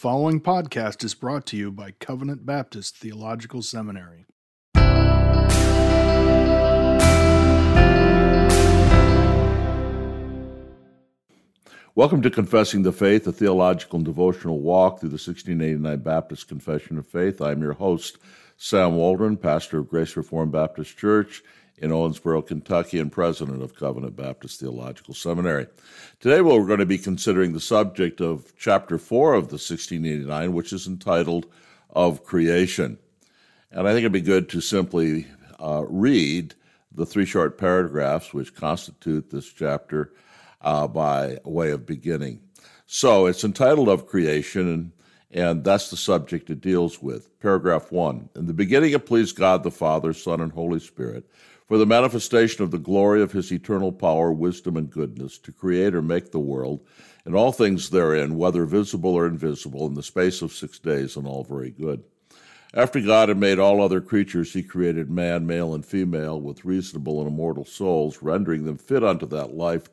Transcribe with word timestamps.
following 0.00 0.40
podcast 0.40 1.04
is 1.04 1.12
brought 1.12 1.44
to 1.44 1.58
you 1.58 1.70
by 1.70 1.90
Covenant 1.90 2.46
Baptist 2.46 2.96
Theological 2.96 3.60
Seminary. 3.60 4.24
Welcome 11.94 12.22
to 12.22 12.30
Confessing 12.30 12.82
the 12.82 12.92
Faith, 12.92 13.26
a 13.26 13.32
theological 13.32 13.98
and 13.98 14.06
devotional 14.06 14.62
walk 14.62 15.00
through 15.00 15.10
the 15.10 15.16
1689 15.16 15.98
Baptist 15.98 16.48
Confession 16.48 16.96
of 16.96 17.06
Faith. 17.06 17.42
I'm 17.42 17.60
your 17.60 17.74
host, 17.74 18.16
Sam 18.56 18.96
Waldron, 18.96 19.36
pastor 19.36 19.80
of 19.80 19.90
Grace 19.90 20.16
Reformed 20.16 20.52
Baptist 20.52 20.96
Church 20.96 21.42
in 21.80 21.90
Owensboro, 21.90 22.46
Kentucky, 22.46 22.98
and 22.98 23.10
president 23.10 23.62
of 23.62 23.74
Covenant 23.74 24.14
Baptist 24.14 24.60
Theological 24.60 25.14
Seminary. 25.14 25.66
Today, 26.20 26.42
we're 26.42 26.66
going 26.66 26.78
to 26.78 26.86
be 26.86 26.98
considering 26.98 27.52
the 27.52 27.60
subject 27.60 28.20
of 28.20 28.52
chapter 28.56 28.98
4 28.98 29.34
of 29.34 29.48
the 29.48 29.54
1689, 29.54 30.52
which 30.52 30.72
is 30.74 30.86
entitled 30.86 31.46
Of 31.88 32.22
Creation. 32.22 32.98
And 33.72 33.88
I 33.88 33.92
think 33.92 34.00
it'd 34.00 34.12
be 34.12 34.20
good 34.20 34.50
to 34.50 34.60
simply 34.60 35.26
uh, 35.58 35.84
read 35.88 36.54
the 36.92 37.06
three 37.06 37.24
short 37.24 37.56
paragraphs 37.56 38.34
which 38.34 38.54
constitute 38.54 39.30
this 39.30 39.50
chapter 39.50 40.12
uh, 40.60 40.86
by 40.86 41.38
way 41.44 41.70
of 41.70 41.86
beginning. 41.86 42.40
So 42.86 43.24
it's 43.24 43.44
entitled 43.44 43.88
Of 43.88 44.06
Creation, 44.06 44.68
and, 44.68 44.92
and 45.30 45.64
that's 45.64 45.88
the 45.88 45.96
subject 45.96 46.50
it 46.50 46.60
deals 46.60 47.00
with. 47.00 47.38
Paragraph 47.40 47.90
1 47.90 48.28
In 48.34 48.46
the 48.46 48.52
beginning, 48.52 48.92
it 48.92 49.06
pleased 49.06 49.36
God 49.36 49.62
the 49.62 49.70
Father, 49.70 50.12
Son, 50.12 50.42
and 50.42 50.52
Holy 50.52 50.80
Spirit 50.80 51.24
for 51.70 51.78
the 51.78 51.86
manifestation 51.86 52.64
of 52.64 52.72
the 52.72 52.78
glory 52.78 53.22
of 53.22 53.30
his 53.30 53.52
eternal 53.52 53.92
power, 53.92 54.32
wisdom, 54.32 54.76
and 54.76 54.90
goodness, 54.90 55.38
to 55.38 55.52
create 55.52 55.94
or 55.94 56.02
make 56.02 56.32
the 56.32 56.38
world, 56.40 56.84
and 57.24 57.36
all 57.36 57.52
things 57.52 57.90
therein, 57.90 58.36
whether 58.36 58.64
visible 58.64 59.14
or 59.14 59.24
invisible, 59.24 59.86
in 59.86 59.94
the 59.94 60.02
space 60.02 60.42
of 60.42 60.52
six 60.52 60.80
days, 60.80 61.14
and 61.14 61.28
all 61.28 61.44
very 61.44 61.70
good. 61.70 62.02
After 62.74 63.00
God 63.00 63.28
had 63.28 63.38
made 63.38 63.60
all 63.60 63.80
other 63.80 64.00
creatures, 64.00 64.52
he 64.52 64.64
created 64.64 65.12
man, 65.12 65.46
male, 65.46 65.72
and 65.72 65.86
female, 65.86 66.40
with 66.40 66.64
reasonable 66.64 67.20
and 67.20 67.28
immortal 67.28 67.64
souls, 67.64 68.20
rendering 68.20 68.64
them 68.64 68.76
fit 68.76 69.04
unto 69.04 69.26
that 69.26 69.54
life 69.54 69.88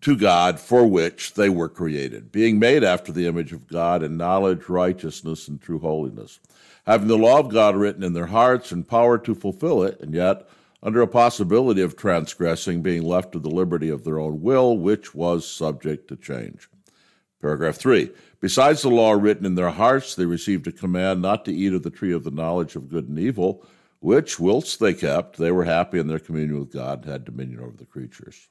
to 0.00 0.16
God 0.16 0.58
for 0.58 0.84
which 0.84 1.34
they 1.34 1.48
were 1.48 1.68
created, 1.68 2.32
being 2.32 2.58
made 2.58 2.82
after 2.82 3.12
the 3.12 3.28
image 3.28 3.52
of 3.52 3.68
God 3.68 4.02
in 4.02 4.16
knowledge, 4.16 4.68
righteousness, 4.68 5.46
and 5.46 5.62
true 5.62 5.78
holiness, 5.78 6.40
having 6.84 7.06
the 7.06 7.16
law 7.16 7.38
of 7.38 7.52
God 7.52 7.76
written 7.76 8.02
in 8.02 8.12
their 8.12 8.26
hearts 8.26 8.72
and 8.72 8.88
power 8.88 9.18
to 9.18 9.36
fulfill 9.36 9.84
it, 9.84 10.00
and 10.00 10.12
yet 10.12 10.48
under 10.82 11.02
a 11.02 11.08
possibility 11.08 11.82
of 11.82 11.96
transgressing, 11.96 12.82
being 12.82 13.02
left 13.02 13.32
to 13.32 13.38
the 13.38 13.50
liberty 13.50 13.88
of 13.88 14.04
their 14.04 14.18
own 14.18 14.42
will, 14.42 14.76
which 14.76 15.14
was 15.14 15.48
subject 15.48 16.08
to 16.08 16.16
change. 16.16 16.68
Paragraph 17.40 17.76
3. 17.76 18.10
Besides 18.40 18.82
the 18.82 18.88
law 18.88 19.12
written 19.12 19.46
in 19.46 19.54
their 19.54 19.70
hearts, 19.70 20.14
they 20.14 20.26
received 20.26 20.66
a 20.66 20.72
command 20.72 21.22
not 21.22 21.44
to 21.44 21.54
eat 21.54 21.72
of 21.72 21.82
the 21.82 21.90
tree 21.90 22.12
of 22.12 22.24
the 22.24 22.30
knowledge 22.30 22.76
of 22.76 22.88
good 22.88 23.08
and 23.08 23.18
evil, 23.18 23.64
which, 24.00 24.38
whilst 24.38 24.78
they 24.78 24.94
kept, 24.94 25.36
they 25.36 25.50
were 25.50 25.64
happy 25.64 25.98
in 25.98 26.06
their 26.06 26.18
communion 26.18 26.58
with 26.60 26.72
God 26.72 27.02
and 27.02 27.12
had 27.12 27.24
dominion 27.24 27.60
over 27.60 27.76
the 27.76 27.86
creatures. 27.86 28.48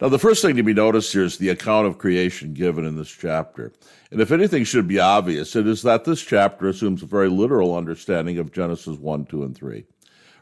Now, 0.00 0.08
the 0.08 0.18
first 0.18 0.42
thing 0.42 0.56
to 0.56 0.62
be 0.62 0.74
noticed 0.74 1.12
here 1.12 1.22
is 1.22 1.38
the 1.38 1.50
account 1.50 1.86
of 1.86 1.98
creation 1.98 2.52
given 2.52 2.84
in 2.84 2.96
this 2.96 3.10
chapter. 3.10 3.72
And 4.10 4.20
if 4.20 4.32
anything 4.32 4.64
should 4.64 4.88
be 4.88 4.98
obvious, 4.98 5.54
it 5.56 5.66
is 5.66 5.82
that 5.82 6.04
this 6.04 6.22
chapter 6.22 6.68
assumes 6.68 7.02
a 7.02 7.06
very 7.06 7.28
literal 7.28 7.76
understanding 7.76 8.38
of 8.38 8.52
Genesis 8.52 8.98
1, 8.98 9.26
2, 9.26 9.44
and 9.44 9.56
3. 9.56 9.84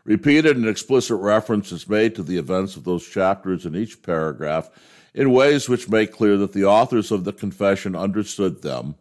Repeated 0.05 0.56
and 0.56 0.69
explicit 0.69 1.19
reference 1.19 1.72
is 1.72 1.88
made 1.88 2.14
to 2.14 2.22
the 2.22 2.36
events 2.36 2.77
of 2.77 2.84
those 2.84 3.08
chapters 3.08 3.64
in 3.64 3.74
each 3.74 4.02
paragraph 4.02 4.69
in 5.14 5.33
ways 5.33 5.69
which 5.69 5.88
make 5.88 6.12
clear 6.12 6.36
that 6.36 6.52
the 6.52 6.64
authors 6.64 7.10
of 7.10 7.24
the 7.24 7.33
confession 7.33 7.97
understood 7.97 8.60
them 8.60 8.97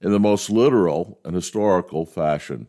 in 0.00 0.12
the 0.12 0.20
most 0.20 0.48
literal 0.48 1.18
and 1.24 1.34
historical 1.34 2.06
fashion. 2.06 2.68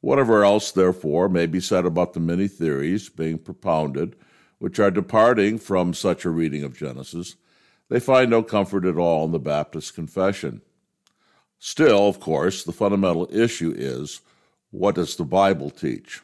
Whatever 0.00 0.44
else, 0.44 0.72
therefore, 0.72 1.28
may 1.28 1.46
be 1.46 1.60
said 1.60 1.84
about 1.84 2.14
the 2.14 2.20
many 2.20 2.48
theories 2.48 3.08
being 3.10 3.38
propounded, 3.38 4.16
which 4.58 4.78
are 4.78 4.90
departing 4.90 5.58
from 5.58 5.92
such 5.92 6.24
a 6.24 6.30
reading 6.30 6.64
of 6.64 6.76
Genesis, 6.76 7.36
they 7.88 8.00
find 8.00 8.30
no 8.30 8.42
comfort 8.42 8.86
at 8.86 8.96
all 8.96 9.26
in 9.26 9.32
the 9.32 9.38
Baptist 9.38 9.94
confession. 9.94 10.62
Still, 11.58 12.08
of 12.08 12.18
course, 12.18 12.64
the 12.64 12.72
fundamental 12.72 13.28
issue 13.30 13.74
is 13.76 14.22
what 14.70 14.94
does 14.94 15.16
the 15.16 15.24
Bible 15.24 15.68
teach? 15.68 16.22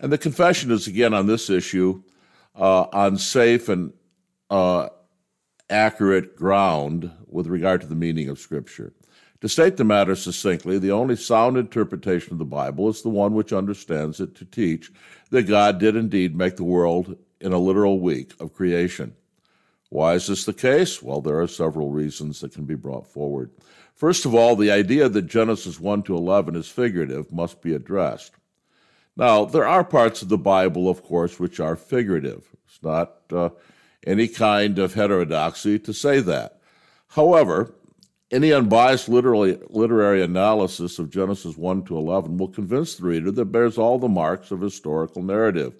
And 0.00 0.12
the 0.12 0.18
confession 0.18 0.70
is 0.70 0.86
again 0.86 1.14
on 1.14 1.26
this 1.26 1.48
issue 1.48 2.02
uh, 2.54 2.86
on 2.92 3.16
safe 3.16 3.68
and 3.68 3.92
uh, 4.50 4.88
accurate 5.70 6.36
ground 6.36 7.10
with 7.26 7.46
regard 7.46 7.80
to 7.80 7.86
the 7.86 7.94
meaning 7.94 8.28
of 8.28 8.38
Scripture. 8.38 8.92
To 9.40 9.48
state 9.48 9.76
the 9.76 9.84
matter 9.84 10.14
succinctly, 10.14 10.78
the 10.78 10.92
only 10.92 11.16
sound 11.16 11.58
interpretation 11.58 12.32
of 12.32 12.38
the 12.38 12.44
Bible 12.44 12.88
is 12.88 13.02
the 13.02 13.10
one 13.10 13.34
which 13.34 13.52
understands 13.52 14.20
it 14.20 14.34
to 14.36 14.44
teach 14.44 14.90
that 15.30 15.42
God 15.42 15.78
did 15.78 15.96
indeed 15.96 16.34
make 16.34 16.56
the 16.56 16.64
world 16.64 17.16
in 17.40 17.52
a 17.52 17.58
literal 17.58 18.00
week 18.00 18.32
of 18.40 18.54
creation. 18.54 19.14
Why 19.90 20.14
is 20.14 20.26
this 20.26 20.44
the 20.44 20.54
case? 20.54 21.02
Well, 21.02 21.20
there 21.20 21.40
are 21.40 21.46
several 21.46 21.90
reasons 21.90 22.40
that 22.40 22.54
can 22.54 22.64
be 22.64 22.74
brought 22.74 23.06
forward. 23.06 23.50
First 23.94 24.24
of 24.24 24.34
all, 24.34 24.56
the 24.56 24.72
idea 24.72 25.08
that 25.08 25.22
Genesis 25.26 25.78
1 25.78 26.04
to 26.04 26.16
11 26.16 26.56
is 26.56 26.68
figurative 26.68 27.30
must 27.30 27.60
be 27.60 27.74
addressed. 27.74 28.32
Now, 29.16 29.44
there 29.44 29.66
are 29.66 29.84
parts 29.84 30.22
of 30.22 30.28
the 30.28 30.38
Bible, 30.38 30.88
of 30.88 31.02
course, 31.02 31.38
which 31.38 31.60
are 31.60 31.76
figurative. 31.76 32.48
It's 32.66 32.82
not 32.82 33.14
uh, 33.30 33.50
any 34.06 34.26
kind 34.26 34.78
of 34.78 34.94
heterodoxy 34.94 35.78
to 35.80 35.92
say 35.92 36.20
that. 36.20 36.60
However, 37.08 37.74
any 38.30 38.52
unbiased 38.52 39.08
literary, 39.08 39.58
literary 39.68 40.22
analysis 40.22 40.98
of 40.98 41.10
Genesis 41.10 41.56
1 41.56 41.84
to 41.84 41.96
11 41.96 42.36
will 42.36 42.48
convince 42.48 42.96
the 42.96 43.04
reader 43.04 43.30
that 43.30 43.42
it 43.42 43.52
bears 43.52 43.78
all 43.78 43.98
the 43.98 44.08
marks 44.08 44.50
of 44.50 44.60
historical 44.60 45.22
narrative. 45.22 45.74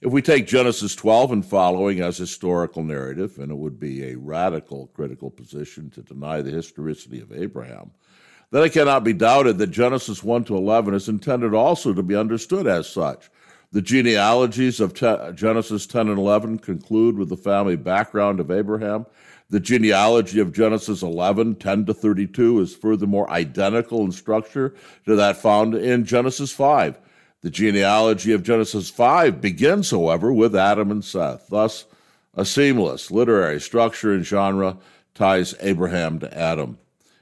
If 0.00 0.12
we 0.12 0.22
take 0.22 0.46
Genesis 0.46 0.94
12 0.94 1.32
and 1.32 1.44
following 1.44 2.00
as 2.00 2.16
historical 2.16 2.84
narrative, 2.84 3.38
and 3.38 3.50
it 3.50 3.56
would 3.56 3.80
be 3.80 4.04
a 4.04 4.16
radical 4.16 4.86
critical 4.94 5.30
position 5.30 5.90
to 5.90 6.02
deny 6.02 6.40
the 6.40 6.52
historicity 6.52 7.20
of 7.20 7.32
Abraham, 7.32 7.90
then 8.50 8.64
it 8.64 8.72
cannot 8.72 9.04
be 9.04 9.12
doubted 9.12 9.58
that 9.58 9.68
Genesis 9.68 10.22
1 10.22 10.44
to 10.44 10.56
11 10.56 10.94
is 10.94 11.08
intended 11.08 11.54
also 11.54 11.92
to 11.92 12.02
be 12.02 12.16
understood 12.16 12.66
as 12.66 12.88
such. 12.88 13.30
The 13.72 13.82
genealogies 13.82 14.80
of 14.80 14.94
te- 14.94 15.32
Genesis 15.34 15.86
10 15.86 16.08
and 16.08 16.18
11 16.18 16.58
conclude 16.58 17.16
with 17.16 17.28
the 17.28 17.36
family 17.36 17.76
background 17.76 18.40
of 18.40 18.50
Abraham. 18.50 19.06
The 19.50 19.60
genealogy 19.60 20.40
of 20.40 20.52
Genesis 20.52 21.02
11, 21.02 21.56
10 21.56 21.86
to 21.86 21.94
32 21.94 22.60
is 22.60 22.74
furthermore 22.74 23.30
identical 23.30 24.04
in 24.04 24.10
structure 24.10 24.74
to 25.06 25.14
that 25.16 25.36
found 25.36 25.74
in 25.74 26.04
Genesis 26.04 26.50
5. 26.50 26.98
The 27.42 27.50
genealogy 27.50 28.32
of 28.32 28.42
Genesis 28.42 28.90
5 28.90 29.40
begins, 29.40 29.90
however, 29.90 30.32
with 30.32 30.54
Adam 30.56 30.90
and 30.90 31.04
Seth. 31.04 31.46
Thus, 31.48 31.86
a 32.34 32.44
seamless 32.44 33.10
literary 33.10 33.60
structure 33.60 34.12
and 34.12 34.24
genre 34.24 34.76
ties 35.14 35.54
Abraham 35.60 36.18
to 36.18 36.36
Adam. 36.36 36.78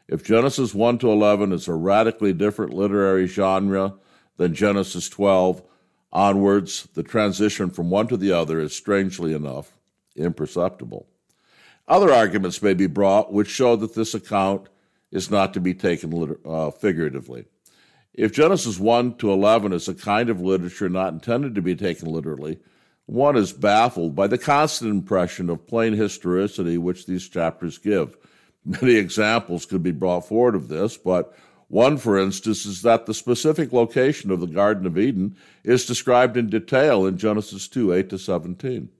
If 0.08 0.24
Genesis 0.24 0.74
1 0.74 0.98
to 0.98 1.10
11 1.10 1.52
is 1.52 1.68
a 1.68 1.74
radically 1.74 2.32
different 2.32 2.72
literary 2.72 3.26
genre 3.26 3.94
than 4.38 4.54
Genesis 4.54 5.08
12 5.08 5.62
onwards, 6.12 6.88
the 6.94 7.02
transition 7.02 7.68
from 7.68 7.90
one 7.90 8.08
to 8.08 8.16
the 8.16 8.32
other 8.32 8.58
is 8.58 8.74
strangely 8.74 9.34
enough 9.34 9.72
imperceptible. 10.16 11.06
Other 11.86 12.12
arguments 12.12 12.62
may 12.62 12.74
be 12.74 12.86
brought 12.86 13.32
which 13.32 13.48
show 13.48 13.76
that 13.76 13.94
this 13.94 14.14
account 14.14 14.68
is 15.10 15.30
not 15.30 15.54
to 15.54 15.60
be 15.60 15.74
taken 15.74 16.36
uh, 16.44 16.70
figuratively. 16.70 17.44
If 18.14 18.32
Genesis 18.32 18.78
1 18.78 19.16
to 19.18 19.30
11 19.30 19.72
is 19.72 19.88
a 19.88 19.94
kind 19.94 20.28
of 20.28 20.40
literature 20.40 20.88
not 20.88 21.12
intended 21.12 21.54
to 21.54 21.62
be 21.62 21.76
taken 21.76 22.10
literally, 22.10 22.58
one 23.06 23.36
is 23.36 23.52
baffled 23.52 24.14
by 24.14 24.26
the 24.26 24.36
constant 24.38 24.90
impression 24.90 25.48
of 25.48 25.66
plain 25.66 25.92
historicity 25.92 26.76
which 26.78 27.06
these 27.06 27.28
chapters 27.28 27.78
give. 27.78 28.16
Many 28.68 28.96
examples 28.96 29.64
could 29.64 29.82
be 29.82 29.92
brought 29.92 30.28
forward 30.28 30.54
of 30.54 30.68
this, 30.68 30.98
but 30.98 31.34
one, 31.68 31.96
for 31.96 32.18
instance, 32.18 32.66
is 32.66 32.82
that 32.82 33.06
the 33.06 33.14
specific 33.14 33.72
location 33.72 34.30
of 34.30 34.40
the 34.40 34.46
Garden 34.46 34.86
of 34.86 34.98
Eden 34.98 35.36
is 35.64 35.86
described 35.86 36.36
in 36.36 36.50
detail 36.50 37.06
in 37.06 37.16
Genesis 37.16 37.66
2 37.66 37.94
8 37.94 38.10
to 38.10 38.18
17. 38.18 38.90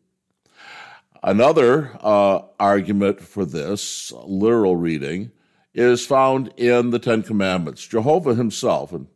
Another 1.22 1.98
uh, 2.00 2.40
argument 2.58 3.20
for 3.20 3.44
this 3.44 4.10
literal 4.24 4.76
reading 4.76 5.32
is 5.74 6.06
found 6.06 6.50
in 6.56 6.88
the 6.88 6.98
Ten 6.98 7.22
Commandments. 7.22 7.86
Jehovah 7.86 8.34
himself, 8.34 8.92
and 8.92 9.06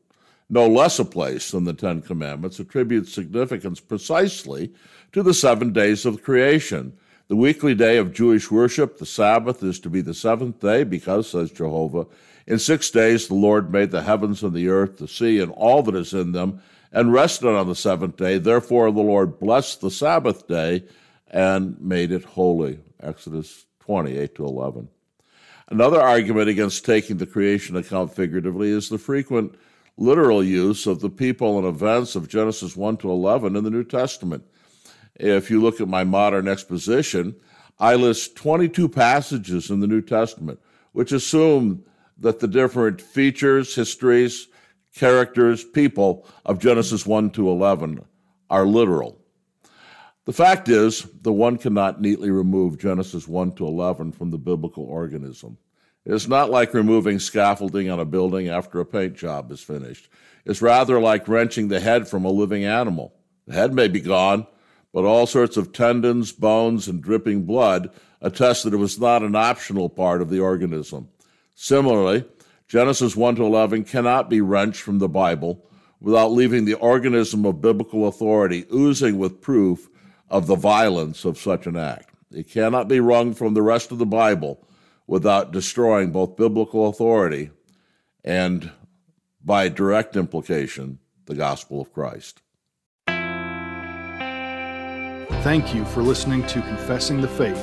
no 0.50 0.68
less 0.68 0.98
a 0.98 1.04
place 1.04 1.52
than 1.52 1.64
the 1.64 1.72
Ten 1.72 2.02
Commandments, 2.02 2.60
attributes 2.60 3.14
significance 3.14 3.80
precisely 3.80 4.74
to 5.12 5.22
the 5.22 5.32
seven 5.32 5.72
days 5.72 6.04
of 6.04 6.22
creation 6.22 6.92
the 7.28 7.36
weekly 7.36 7.74
day 7.74 7.96
of 7.96 8.12
Jewish 8.12 8.50
worship, 8.50 8.98
the 8.98 9.06
Sabbath, 9.06 9.62
is 9.62 9.80
to 9.80 9.90
be 9.90 10.00
the 10.00 10.14
seventh 10.14 10.60
day 10.60 10.84
because, 10.84 11.30
says 11.30 11.50
Jehovah, 11.50 12.06
in 12.46 12.58
six 12.58 12.90
days 12.90 13.28
the 13.28 13.34
Lord 13.34 13.72
made 13.72 13.90
the 13.90 14.02
heavens 14.02 14.42
and 14.42 14.52
the 14.52 14.68
earth, 14.68 14.98
the 14.98 15.08
sea, 15.08 15.38
and 15.38 15.52
all 15.52 15.82
that 15.82 15.94
is 15.94 16.12
in 16.12 16.32
them, 16.32 16.60
and 16.92 17.12
rested 17.12 17.48
on 17.48 17.68
the 17.68 17.74
seventh 17.74 18.16
day. 18.16 18.38
Therefore 18.38 18.90
the 18.90 19.00
Lord 19.00 19.38
blessed 19.38 19.80
the 19.80 19.90
Sabbath 19.90 20.46
day 20.46 20.84
and 21.28 21.80
made 21.80 22.12
it 22.12 22.24
holy. 22.24 22.80
Exodus 23.00 23.64
28 23.80 24.34
to 24.36 24.44
11. 24.44 24.88
Another 25.68 26.00
argument 26.00 26.48
against 26.48 26.84
taking 26.84 27.16
the 27.16 27.26
creation 27.26 27.76
account 27.76 28.14
figuratively 28.14 28.70
is 28.70 28.88
the 28.88 28.98
frequent 28.98 29.54
literal 29.96 30.44
use 30.44 30.86
of 30.86 31.00
the 31.00 31.08
people 31.08 31.58
and 31.58 31.66
events 31.66 32.14
of 32.14 32.28
Genesis 32.28 32.76
1 32.76 32.98
to 32.98 33.10
11 33.10 33.56
in 33.56 33.64
the 33.64 33.70
New 33.70 33.84
Testament. 33.84 34.44
If 35.22 35.50
you 35.50 35.62
look 35.62 35.80
at 35.80 35.88
my 35.88 36.04
modern 36.04 36.48
exposition, 36.48 37.36
I 37.78 37.94
list 37.94 38.36
22 38.36 38.88
passages 38.88 39.70
in 39.70 39.80
the 39.80 39.86
New 39.86 40.02
Testament 40.02 40.60
which 40.92 41.12
assume 41.12 41.84
that 42.18 42.38
the 42.38 42.48
different 42.48 43.00
features, 43.00 43.74
histories, 43.74 44.48
characters, 44.94 45.64
people 45.64 46.26
of 46.44 46.58
Genesis 46.58 47.06
1 47.06 47.30
to 47.30 47.48
11 47.48 48.04
are 48.50 48.66
literal. 48.66 49.18
The 50.24 50.32
fact 50.32 50.68
is, 50.68 51.06
the 51.22 51.32
one 51.32 51.58
cannot 51.58 52.00
neatly 52.00 52.30
remove 52.30 52.78
Genesis 52.78 53.26
1 53.26 53.52
to 53.52 53.66
11 53.66 54.12
from 54.12 54.30
the 54.30 54.38
biblical 54.38 54.84
organism. 54.84 55.58
It's 56.04 56.28
not 56.28 56.50
like 56.50 56.74
removing 56.74 57.18
scaffolding 57.18 57.90
on 57.90 57.98
a 57.98 58.04
building 58.04 58.48
after 58.48 58.80
a 58.80 58.86
paint 58.86 59.16
job 59.16 59.50
is 59.50 59.60
finished. 59.60 60.08
It's 60.44 60.62
rather 60.62 61.00
like 61.00 61.26
wrenching 61.26 61.68
the 61.68 61.80
head 61.80 62.06
from 62.06 62.24
a 62.24 62.30
living 62.30 62.64
animal. 62.64 63.14
The 63.46 63.54
head 63.54 63.72
may 63.72 63.88
be 63.88 64.00
gone, 64.00 64.46
but 64.92 65.04
all 65.04 65.26
sorts 65.26 65.56
of 65.56 65.72
tendons, 65.72 66.32
bones, 66.32 66.88
and 66.88 67.02
dripping 67.02 67.44
blood 67.44 67.90
attest 68.20 68.64
that 68.64 68.74
it 68.74 68.78
was 68.78 69.00
not 69.00 69.22
an 69.22 69.34
optional 69.34 69.88
part 69.88 70.22
of 70.22 70.28
the 70.28 70.38
organism. 70.38 71.08
Similarly, 71.54 72.24
Genesis 72.68 73.16
1 73.16 73.36
to 73.36 73.44
11 73.44 73.84
cannot 73.84 74.30
be 74.30 74.40
wrenched 74.40 74.80
from 74.80 74.98
the 74.98 75.08
Bible 75.08 75.66
without 76.00 76.32
leaving 76.32 76.64
the 76.64 76.74
organism 76.74 77.44
of 77.44 77.60
biblical 77.60 78.08
authority 78.08 78.64
oozing 78.72 79.18
with 79.18 79.40
proof 79.40 79.88
of 80.28 80.46
the 80.46 80.56
violence 80.56 81.24
of 81.24 81.38
such 81.38 81.66
an 81.66 81.76
act. 81.76 82.08
It 82.30 82.50
cannot 82.50 82.88
be 82.88 83.00
wrung 83.00 83.34
from 83.34 83.54
the 83.54 83.62
rest 83.62 83.92
of 83.92 83.98
the 83.98 84.06
Bible 84.06 84.66
without 85.06 85.52
destroying 85.52 86.10
both 86.10 86.36
biblical 86.36 86.88
authority 86.88 87.50
and, 88.24 88.72
by 89.44 89.68
direct 89.68 90.16
implication, 90.16 90.98
the 91.26 91.34
gospel 91.34 91.80
of 91.80 91.92
Christ. 91.92 92.40
Thank 95.42 95.74
you 95.74 95.84
for 95.86 96.02
listening 96.04 96.46
to 96.46 96.62
Confessing 96.62 97.20
the 97.20 97.26
Faith 97.26 97.60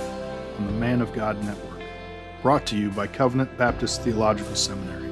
on 0.58 0.66
the 0.66 0.74
Man 0.74 1.02
of 1.02 1.14
God 1.14 1.42
Network, 1.46 1.80
brought 2.42 2.66
to 2.66 2.78
you 2.78 2.90
by 2.90 3.08
Covenant 3.08 3.58
Baptist 3.58 4.02
Theological 4.02 4.54
Seminary. 4.54 5.08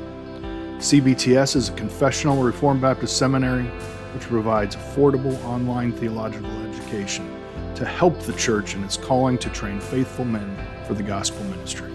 CBTS 0.80 1.56
is 1.56 1.69
a 1.69 1.74
confessional 1.75 2.44
Reformed 2.44 2.81
Baptist 2.81 3.16
seminary 3.16 3.68
which 4.14 4.24
provides 4.24 4.75
affordable 4.75 5.42
online 5.46 5.94
theological 5.94 6.52
education 6.68 7.34
to 7.75 7.86
help 7.86 8.19
the 8.24 8.34
church 8.34 8.75
in 8.75 8.84
its 8.84 8.98
calling 8.98 9.38
to 9.38 9.50
train 9.52 9.80
faithful 9.80 10.25
men 10.25 10.58
for 10.86 10.94
the 10.94 11.04
gospel 11.04 11.46
ministry. 11.46 11.94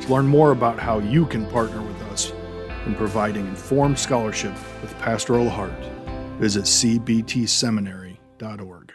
To 0.00 0.08
learn 0.08 0.26
more 0.26 0.52
about 0.52 0.80
how 0.80 1.00
you 1.00 1.26
can 1.26 1.44
partner 1.50 1.82
with 1.82 2.00
us 2.04 2.32
in 2.86 2.94
providing 2.94 3.46
informed 3.46 3.98
scholarship 3.98 4.54
with 4.80 4.98
pastoral 5.00 5.50
heart, 5.50 5.84
visit 6.38 6.64
cbtseminary.org. 6.64 8.92